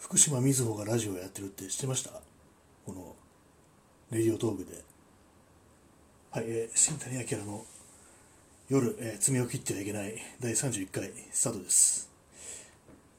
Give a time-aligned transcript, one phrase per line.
[0.00, 2.10] 福島みずほがラジオやってるって知ってました？
[2.84, 3.14] この
[4.10, 4.82] レディオトークで。
[6.32, 7.64] はい、えー、新谷明の
[8.68, 12.10] 夜、えー、爪を切ってはいけない第31回スタートです。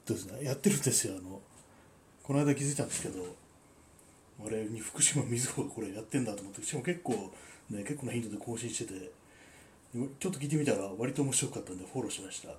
[0.05, 1.39] どうですねやってるんですよあの
[2.23, 3.23] この間気づいたんですけど
[4.43, 7.31] 俺に福島みずほがこれやってんだと思ってしかも結構
[7.69, 9.11] ね結構な頻度で更新してて
[10.19, 12.49] ちょっと聞いてみたら割と面白かったんでフォローしました。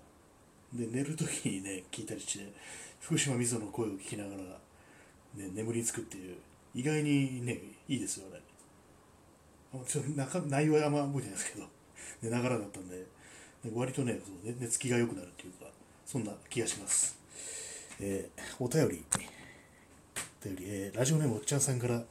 [0.72, 2.52] で寝るときにね聞いたりして
[3.00, 6.36] 福島みずほの声を聞きながら、ね、眠りつくっていう
[6.74, 8.40] 意外にねいいですよね。
[9.86, 11.66] ちょっと中内容はあんま覚えてないですけど
[12.22, 13.04] 寝ながらだったんで
[13.74, 15.70] 割とねそう寝つきが良くなるっていうか
[16.04, 17.18] そんな気がします。
[18.00, 19.04] えー、お便り。
[20.42, 22.02] お便り、えー、ラジオネームおっちゃんさんから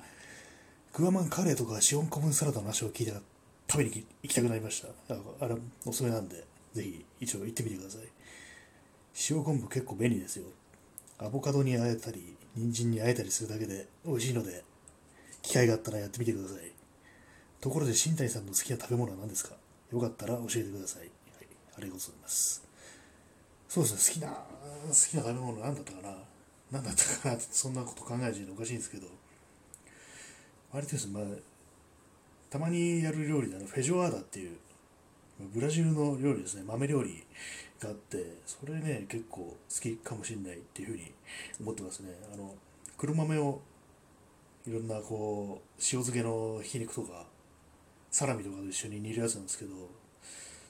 [0.94, 3.22] グアマンカレーとかシオンコブンサラダの話を聞いたら
[3.70, 5.14] 食べに行きたくなりました。
[5.14, 6.44] ああれおすすめなんで
[6.74, 8.02] ぜひ一応行ってみてください。
[9.30, 10.46] 塩昆布結構便利ですよ。
[11.20, 14.64] アボカドにあえたり人参にあえたりするだけで美味しいので
[15.42, 16.72] 機会があったらやってみてください。
[17.60, 19.56] ところで新谷さんの好きな食べ物は何ですか？
[19.92, 21.12] よかったら教えてください、はい、
[21.78, 22.64] ありがとうございます。
[23.68, 24.20] そうですね。
[24.20, 26.16] 好きな好きな食べ物何だったかな？
[26.72, 27.36] 何だったかな？
[27.36, 29.08] ってそんなこと考えておかしいんですけど。
[30.72, 31.24] 割とですね、まあ、
[32.50, 34.58] たまにやる料理であのフェジョアーダっていう
[35.54, 36.64] ブラジルの料理ですね。
[36.66, 37.24] 豆料理
[37.82, 41.12] があってそれね結構好きかもしれないっていうふうに
[41.60, 42.12] 思ってますね。
[42.34, 42.54] あの
[42.98, 43.62] 黒豆を
[44.68, 47.26] いろんなこう塩漬けのひき肉とか
[48.12, 49.72] サラミとかと一緒に煮るやつなんですけど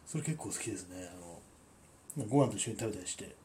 [0.07, 1.09] それ結構好きですね。
[1.11, 3.35] あのご飯と一緒に食べたりして。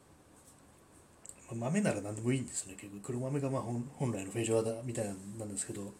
[1.49, 2.75] 豆なら何でもいいんですね。
[2.77, 5.05] 結構黒豆がまあ本来のフェイジョアだみたい
[5.39, 5.93] なんですけど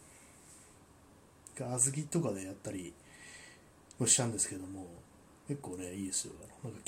[1.58, 2.94] 小豆とかでやったり
[3.98, 4.88] もしたんですけども
[5.48, 6.34] 結構ねいいですよ。
[6.64, 6.80] なんか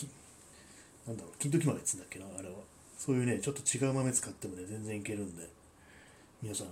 [1.09, 2.53] なんだろう金時豆っつうんだっけなあれは。
[2.99, 5.49] そういうねちょっと違う豆使ってもね全然いけるんで。
[6.43, 6.69] 皆さんち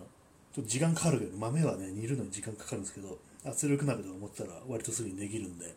[0.59, 5.73] ょっと時間かかるけど豆はね煮るのに時間かかるんですけど圧力鍋とか思ったら割とすぐにできるんで。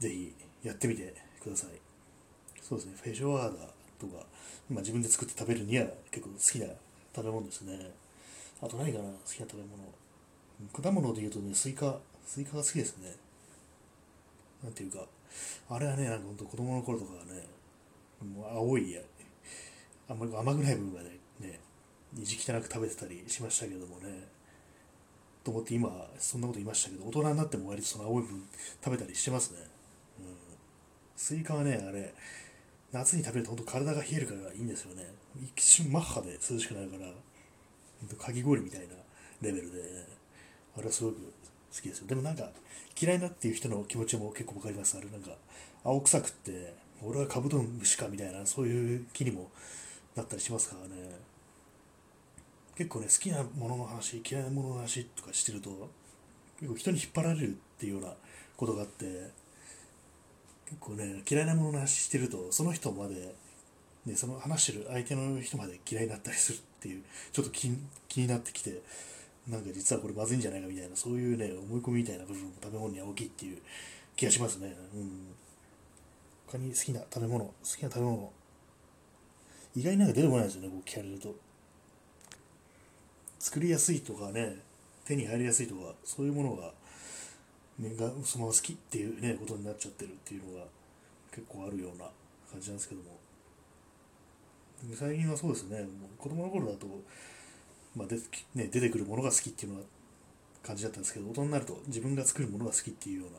[0.00, 1.70] ぜひやってみてください。
[2.62, 3.66] そうですねフェジョアーダ
[4.00, 4.24] とか
[4.70, 6.66] 今自分で作って食べるには結構好きな
[7.14, 7.92] 食べ物ですね。
[8.62, 10.82] あと何かな好きな食べ物。
[10.82, 13.14] 果物で言うとねスイカスイカが好きですね。
[14.62, 15.04] なんていうか
[15.70, 17.46] あれはねなんか本当子供の頃とかはね
[18.34, 18.96] もう青い
[20.08, 21.60] あんまり甘くない部分がねね
[22.12, 24.28] 意地汚く食べてたりしましたけどもね
[25.42, 28.42] と思って今そんなこと言いましたけど大人になっても割とその青い部分
[28.82, 29.58] 食べたりしてますね、
[30.20, 30.36] うん、
[31.16, 32.14] スイカはねあれ
[32.92, 35.04] 夏に食べると本当体が冷えるからいいんですよね。
[35.56, 37.10] 一瞬マッハで涼しくなるから
[38.16, 38.94] かき氷みたいな
[39.42, 40.06] レベルで、ね、
[40.76, 41.16] あれはすごく
[41.74, 42.06] 好きですよ。
[42.06, 42.48] でもなんか
[43.00, 44.96] 嫌いなっていう人の気持ちも結構分かります。
[44.96, 45.30] あれなんか
[45.82, 49.50] 青臭くって俺はカブトムシかみたいなそういう気にも
[50.14, 51.34] なったりしますからね。
[52.76, 55.70] 結構ね好きなものの話嫌いなものの話とかしてると
[56.60, 58.14] 結構人に引っ張られるっていうような
[58.56, 59.30] ことがあって
[60.66, 63.34] 結構ね嫌いなものの話してるとその人まで、
[64.06, 67.02] ね、その話してる相手の人まで嫌いになったりするっていう
[67.32, 67.70] ちょっと気
[68.08, 68.82] 気になってきて
[69.48, 73.58] なんか実はこれまずいんじゃないかみたいなそういうね思い込みみたいな部分も食べ物には大きいっていう
[74.16, 74.74] 気がしますね。
[74.94, 75.34] うん。
[76.46, 78.32] 他に好きな食べ物好きな食べ物。
[79.76, 81.34] 意外になんか出てこないですよねこう聞かれると。
[83.38, 84.56] 作りやすいとかね
[85.04, 86.72] 手に入りやすいとかそういうものが,、
[87.78, 90.64] ね、がそのまま好きっていうねことになっちゃってるっていうのが
[91.30, 92.06] 結構あるような
[92.50, 93.18] 感じなんですけども。
[94.94, 95.88] 最近はそうですねもう
[96.18, 96.86] 子供の頃だと、
[97.96, 98.16] まあで
[98.54, 99.84] ね、出てくるものが好きっていうのが
[100.64, 103.38] 感じだったんですけど大人になると自分が作るものが好きっていうような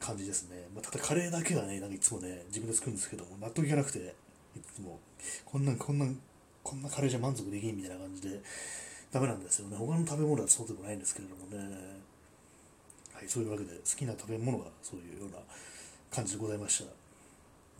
[0.00, 4.14] 感じですね、まあ、ただカレーだけはねなんかいつもね自分で作るんですけども納得いかなくて
[4.56, 4.98] いつも
[5.44, 6.06] こんなんこんな
[6.62, 8.40] こんなカレーじゃ満足できんみたいな感じで
[9.12, 9.76] ダメなんですよね。
[9.76, 12.04] 他の食べ物はそうでもないんですけれどもね。
[13.12, 15.38] はいそういうわけで好きな食べ物がそういうような
[16.10, 16.90] 感じでございました。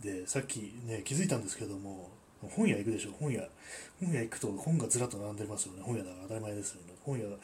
[0.01, 2.09] でさっきね気づいたんですけども
[2.49, 3.11] 本屋行くでしょ。
[3.19, 3.41] 本屋
[3.99, 5.81] 本屋行くと本がずらっと並んでますよね。
[5.81, 6.93] 本屋だから当たり前ですよね。
[7.03, 7.37] 本屋は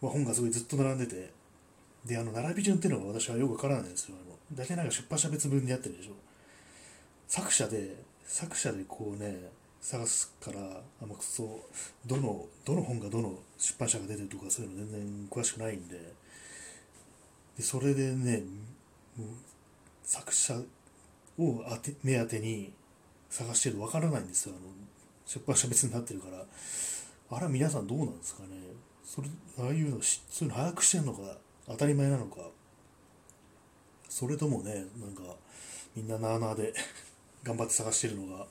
[0.00, 1.30] 本がすごいずっと並んでて。
[2.04, 4.16] であの並び順っていうのが私はよくわからないですよ。
[4.16, 6.12] あの大体なんか出版社別分でやってるでしょ。
[7.28, 9.50] 作者で作者でこうね
[9.80, 10.58] 探すから
[11.02, 11.60] あんまそ
[12.06, 15.98] どのどの本がどの出版社が出てるとかそういうの全然詳しくないんで。
[17.56, 18.42] でそれでね
[20.02, 20.54] 作者
[21.38, 22.72] を当て目当てに
[23.30, 24.54] 探してるわからないんですよ。
[24.56, 24.70] あの
[25.24, 26.44] 出版社別になってるから。
[27.32, 28.48] あれは皆さんどうなんですかね。
[29.04, 29.28] それ
[29.58, 32.48] ああいうのそういうの把握してるのか当たり前なのか。
[34.08, 35.22] それともねなんか
[35.94, 36.74] みんななあなあで
[37.44, 38.46] 頑張って探してるのが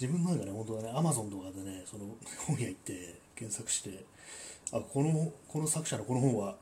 [0.00, 2.06] 自分の中ね、本当はね、アマゾンとかでね、その
[2.46, 4.06] 本屋行って検索して、
[4.72, 6.56] あ、この、この作者のこの本は、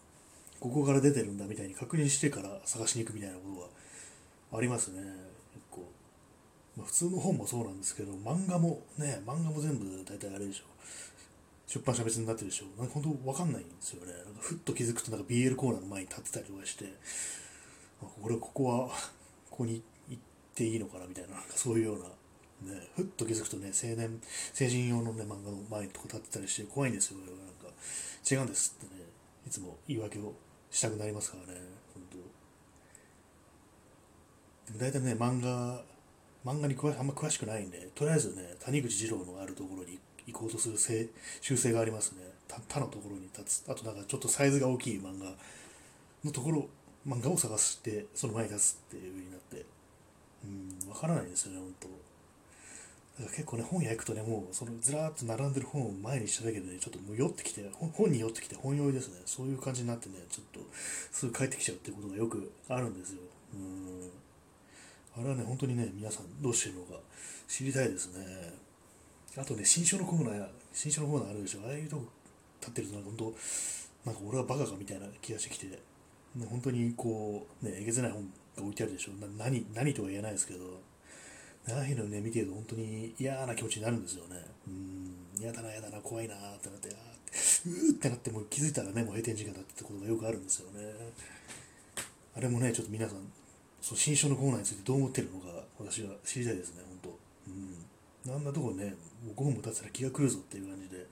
[0.58, 3.42] ここから出てるんだみたいに確認してから探しに行くみたいなこ
[4.50, 5.02] とがありますね、
[5.54, 5.88] 結構。
[6.78, 10.64] まあ、普通の本もそうなんですけど、漫画もね、漫画も全部大体あれでしょ。
[11.66, 12.66] 出版社別になってるでしょ。
[12.80, 14.12] なんか本当わかんないんですよね。
[14.12, 16.86] なんかふっと気づくとなんか BL コーナーの前に立ってたりとかして、
[18.22, 18.88] 俺ここは、
[19.50, 20.22] ここに行っ
[20.54, 24.20] ていいのかなみたいな、なんかそういうようなね、ふっと気づくとね、青年、
[24.52, 27.34] 成人用のね、漫画の前にとこ立ってたりして怖いんですよ、なんか、
[28.30, 29.02] 違うんですってね、
[29.46, 30.32] いつも言い訳を
[30.70, 31.60] したくなりますからね、
[31.94, 32.16] 本当
[34.72, 35.84] でも大体ね、漫画、
[36.44, 40.78] 漫画に詳あんま詳しくないんで、とりあえずね、谷口二郎のあるところに行こうとする
[41.40, 42.22] 習性がありますね。
[42.68, 43.70] 他のところに立つ。
[43.70, 45.34] あとなんかちょっとサイズが大きい漫画
[46.24, 46.68] のところ、
[47.06, 49.64] 漫画を探して、その前に立つっていう風になって、
[50.44, 51.88] うん、わからないですよね、本当
[53.24, 59.20] 結構ね、本屋行くとね、もうそのずらーっと並んでる本を前にしただけでね、ちょっともう酔ってきて、本に酔ってきて本酔いですね。
[59.26, 63.22] そういう感じになってね、ちょっとすぐ帰ってきちゃうってことがよくあるんですよ。
[63.54, 64.10] うん。
[65.18, 66.94] あれはね、本当にね、皆さんどうしてるのか
[67.48, 68.52] 知りたいですね。
[69.36, 71.60] あとね、新書のコーナー、新書のコーナーあるでしょ。
[71.66, 72.04] ああいうとこ
[72.60, 73.32] 立ってるとなんか本
[74.04, 78.22] 当、なんか俺はバカかみたいな気がしてきて、ね、本当にこう、ね、えげつない本
[78.56, 79.12] が置いてあるでしょ。
[79.36, 80.80] 何、何とは言えないですけど、
[81.70, 84.44] ああいうのね、見てると本当に嫌な気持ちになるんですよね。
[84.66, 90.92] うん、嫌だな、嫌だな、怖いなってなって、あってうーってなってもう気づいたらね、もう閉店時間だってことがよくあるんですよね。
[92.36, 93.18] あれもね、ちょっと皆さん、
[93.80, 95.46] その新書のコーナーについてどう思ってるのか、
[95.78, 97.12] 私は知りたいですね、本
[98.26, 98.30] 当。
[98.30, 98.36] うん。
[98.36, 98.94] あんなとこね、
[99.24, 101.06] もう5分も経ったら気が狂うぞっていう感じで、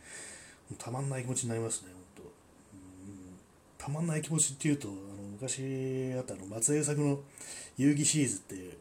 [0.78, 2.22] たまんない気持ちになりますね、本当。
[2.22, 2.30] うん。
[3.78, 7.20] たまんない気持ちっていうと、あの昔あったあの松江作の
[7.76, 8.72] 遊戯シリーズっていう、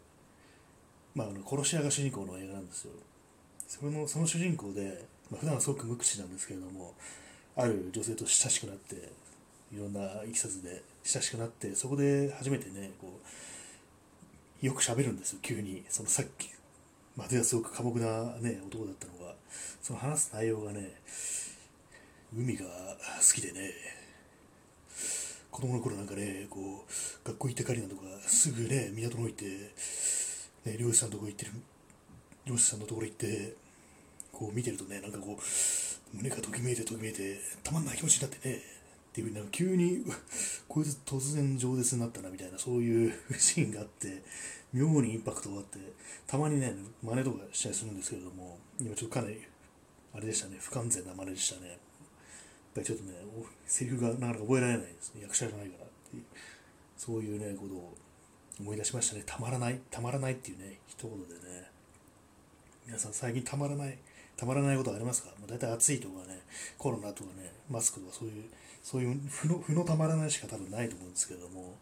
[1.14, 2.92] まあ、あの殺し屋が主人公の映画なんですよ
[3.68, 6.94] それのその主人公で、まあ、普段はすごく無口なんですけれども
[7.58, 8.96] ある女性と親しくなって
[9.74, 13.28] いろんないきさつで親しくなってそこで初めてねこう
[14.62, 15.84] よく喋るんですよ急に。
[15.90, 16.50] そのさっき
[17.16, 19.36] まではすごく寡黙な、ね、男だったのが
[19.82, 21.00] その話す内容がね
[22.36, 23.72] 海が好きでね
[25.52, 29.46] 子供の頃なんかねこう学校行って帰りなんとかすぐね港の方行って
[30.66, 31.52] ね、漁師さんのとこ行ってる、
[32.46, 33.54] 漁師さんのところ行って、
[34.32, 38.62] こう見てるとね、なんかこう、胸がときめいてときめいて、たまんない気持ちになってね、
[39.16, 40.04] ていうなんか急に、
[40.68, 44.22] こいつ突然饒舌になったなみたいな、そういう シーンがあって、
[44.74, 45.80] 妙にインパクトがあって、
[46.28, 49.42] たまにね、真似とかしたりするんですけれども、今ちょっとかなり、
[50.14, 51.70] あれでしたね、不完全な真似でしたね。
[51.70, 51.78] やっ
[52.74, 53.14] ぱりちょっとね、
[53.66, 56.24] セリフがなかなか覚えられないですね、役者じゃないからっていう、
[56.98, 57.98] そういうね、ことを
[58.60, 59.24] 思い出しましたね。
[59.26, 61.72] たまらない、たまらないっていうね、一言でね。
[62.86, 63.98] 皆さん最近たまらない、
[64.38, 66.42] たまらないことありますか、まあ、大体暑いとかね、
[66.78, 68.44] コロナとかね、マスクとかそういう、
[68.84, 71.76] そういう負の負のたまらないしか多分ないと思うんですけども、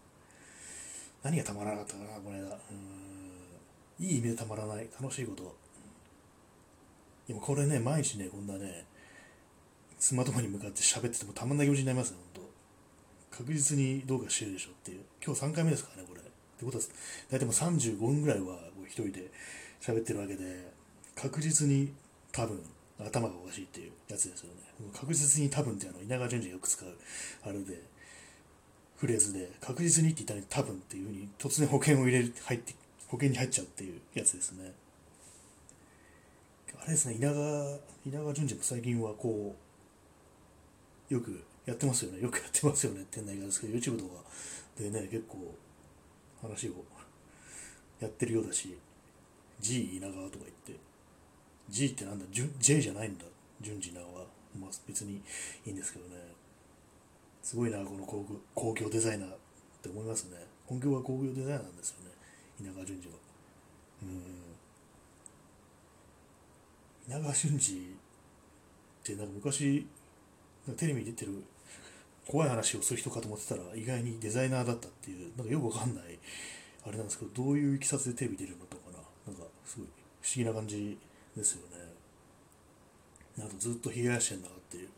[1.24, 2.44] 何がたまらなかったかな、この間。
[2.44, 5.56] うん、いい意味でたまらない、楽しいこと。
[7.28, 8.86] でもこれね、毎日ね、こんなね、
[9.98, 12.44] スマートフォンに向かって喋っててもたまんない気持ちになりますね、本
[13.32, 15.02] 当確実にどうかしてるでしょっていう。
[15.26, 16.22] 今日3回目ですからね、これ。
[16.22, 16.84] ってことは、
[17.32, 19.32] 大体もう35分ぐらいは一人で
[19.82, 20.72] 喋ってるわけで、
[21.16, 21.94] 確実に
[22.34, 22.62] 多分
[23.00, 24.60] 頭がおかしいっていうやつですよね。
[24.94, 26.90] 確実に多分ってあの稲川淳二がよく使う
[27.44, 27.82] あれで、
[28.98, 32.76] フレーズで、確実にって言ったら多分っていうふうに突然保険を入れる、入って、
[33.08, 34.74] 保険に入っちゃうっていうやつですね。
[36.82, 39.56] あれですね、稲川、稲川淳二も最近はこ
[41.10, 42.22] う、よくやってますよね。
[42.22, 44.22] よくやってますよねって言うんだですけど、YouTube とか
[44.78, 45.56] でね、結構
[46.42, 46.74] 話を
[48.00, 48.78] やってるようだし
[49.62, 50.74] G 稲川とか言って
[51.70, 52.26] G ってなんだ
[52.60, 53.26] ？J じゃないんだ。
[53.62, 54.12] 順次稲川
[54.60, 55.22] まあ別に
[55.66, 56.16] いいんですけどね。
[57.42, 59.34] すごいなこの工工業デザイナーっ
[59.82, 60.38] て思いますね。
[60.66, 62.12] 本業は工業デザイナーなんですよね。
[62.60, 63.14] 稲川淳二は。
[64.04, 64.44] うん。
[67.08, 67.96] 稲川淳二っ
[69.04, 69.86] てなんか昔
[70.66, 71.44] なんかテレビに出てる
[72.28, 76.18] 怖い話をする人かと思ってたら意外にデザイナーだったっていうなんかよくわかんない
[76.86, 79.00] あれなんですけどどういういきさつでテレビ出るのとかな。
[79.28, 79.88] なんかすごい
[80.22, 80.98] 不思議な感じ
[81.36, 81.84] ですよね。
[83.40, 84.90] あとずっとひげ生やしてんだっていう、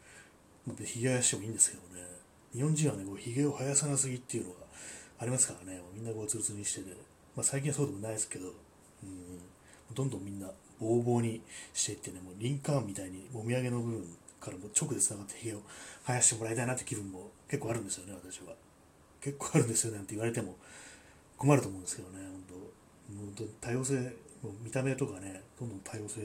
[0.85, 2.05] ひげ生やしてもいいんですけどね。
[2.53, 4.59] 日本人はねこうひげを生やさなすぎっていうのが
[5.19, 5.81] ありますからね。
[5.93, 6.95] みんなこうツルツルにしてて、
[7.35, 8.47] まあ、最近はそうでもないですけど。
[8.47, 8.53] うん。
[9.93, 10.49] どんどんみんな
[10.79, 11.41] ボーボーに
[11.73, 12.19] していってね。
[12.19, 15.61] もうリンカーンみたいにもみあげの部分からも直でつながってひげを
[16.05, 18.55] 生やしてもらいたいなって気分も結構あるんですよね、私は。
[19.21, 20.55] 結構あるんですよねなんて言われても
[21.37, 22.55] 困ると思うんですけどね、本当。
[23.61, 23.95] 多様性、
[24.41, 26.21] もう見た目とかね、どんどん多様性、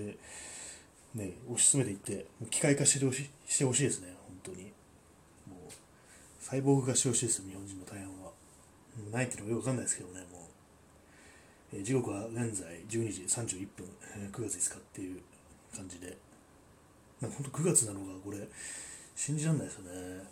[1.14, 4.64] ね、推し進めていってもう、機械化してほししてほしいですね、本当に。
[5.46, 5.72] もう、
[6.38, 8.32] サイボーグ化してほしいです、日本人の大半は。
[9.12, 10.40] ないっていうのがよくわかんないですけどね、もう。
[11.72, 15.20] えー、時刻は現在12時31分、えー、9月5日っていう
[15.75, 16.16] 感じで。
[17.20, 18.38] なんか本当9月なのが、これ、
[19.14, 20.25] 信じられないですよね。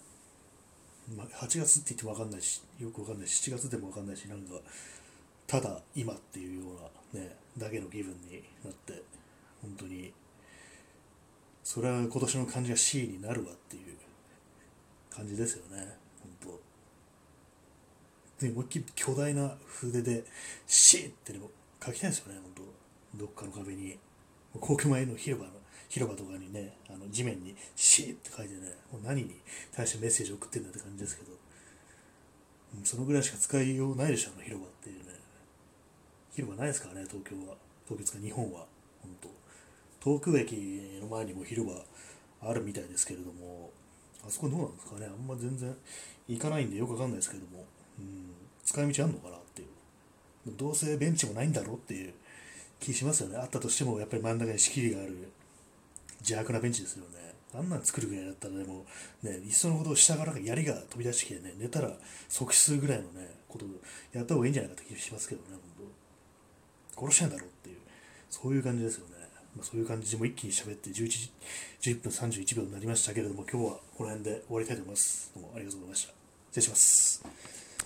[1.17, 4.55] まあ、8月って言っても分かんないし、よく分かんないし、7月でも分かんないし、なんか、
[5.49, 6.71] ただ今っていうよ
[7.15, 9.03] うなね、だけの気分になって、
[9.63, 10.13] 本当に、
[11.65, 13.97] それは今年の漢字が C になるわっていう
[15.11, 15.97] 感じですよね、
[16.43, 16.61] 本
[18.39, 18.45] 当。
[18.47, 20.25] で、思いっきり巨大な筆で
[20.67, 21.51] C ってでも
[21.85, 22.67] 書きたいんですよね、本
[23.15, 23.19] 当。
[23.19, 23.99] どっかの壁に。
[24.61, 25.53] 皇居前の広場の
[25.89, 29.41] 広場とかにね、あの地面にシーって書いてね、もう何に
[29.73, 31.33] 対してメッセージを送ってんだって感じですけど、
[32.85, 34.78] そのぐらいしか使いようないでしょ、あの広場。
[36.39, 37.57] 広場ないですからね、東京は。
[37.89, 38.65] 東京か日本は。
[39.03, 39.29] 本当
[40.21, 43.73] 東京駅の前にも広場あるみたいですけれども、
[44.25, 45.75] あそこどうなんですかね、あんま全然
[46.29, 47.65] 行かないんでよくわかんないですけども、
[47.99, 48.31] うん、
[48.65, 49.69] 使い道あんのかなっていう。
[50.57, 52.15] どうせベンチもないんだろうっていう
[52.79, 53.37] 気しますよね。
[53.37, 55.33] あったとしても、やっぱり真ん中に仕切りがある
[56.21, 57.35] 邪悪なベンチですよね。
[57.53, 58.87] あんなん作るぐらいだったらでも、
[59.25, 61.91] ね、いっそのことを下から槍が飛び出してきてね、寝たら
[62.29, 63.69] 即死するぐらいのね、ことを
[64.13, 65.98] やった方がいいんじゃないかって気がしますけどね、本当
[66.99, 67.77] 殺してんだろうっていう、
[68.29, 69.15] そういう感じですよね。
[69.57, 71.31] まあ、そういう感じでも一気に喋って11時、
[71.81, 75.31] 11分31秒になりましたけれども、今日はこの辺で終わりたいと思います。
[75.35, 76.15] どうもありがとうございました。
[76.51, 77.68] 失礼します。